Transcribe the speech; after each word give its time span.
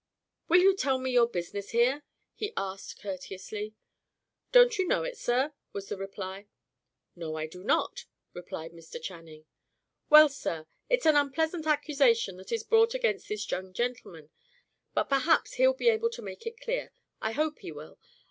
"Will 0.47 0.61
you 0.61 0.75
tell 0.75 0.97
me 0.97 1.11
your 1.11 1.27
business 1.27 1.69
here?" 1.69 2.01
he 2.33 2.53
asked 2.57 2.99
courteously. 3.03 3.75
"Don't 4.51 4.79
you 4.79 4.87
know 4.87 5.03
it, 5.03 5.15
sir?" 5.15 5.53
was 5.73 5.89
the 5.89 5.95
reply. 5.95 6.47
"No, 7.15 7.35
I 7.35 7.45
do 7.45 7.63
not," 7.63 8.05
replied 8.33 8.71
Mr. 8.71 8.99
Channing. 8.99 9.45
"Well, 10.09 10.27
sir, 10.27 10.65
it's 10.89 11.05
an 11.05 11.15
unpleasant 11.15 11.67
accusation 11.67 12.37
that 12.37 12.51
is 12.51 12.63
brought 12.63 12.95
against 12.95 13.27
this 13.29 13.51
young 13.51 13.73
gentleman. 13.73 14.31
But 14.95 15.03
perhaps 15.03 15.53
he'll 15.53 15.73
be 15.75 15.89
able 15.89 16.09
to 16.09 16.21
make 16.23 16.47
it 16.47 16.59
clear. 16.59 16.93
I 17.21 17.33
hope 17.33 17.59
he 17.59 17.71
will. 17.71 17.99